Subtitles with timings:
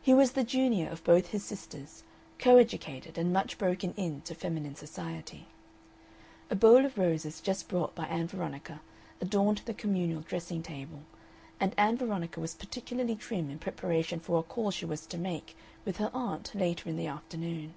[0.00, 2.02] He was the junior of both his sisters,
[2.40, 5.46] co educated and much broken in to feminine society.
[6.50, 8.80] A bowl of roses, just brought by Ann Veronica,
[9.20, 11.02] adorned the communal dressing table,
[11.60, 15.56] and Ann Veronica was particularly trim in preparation for a call she was to make
[15.84, 17.74] with her aunt later in the afternoon.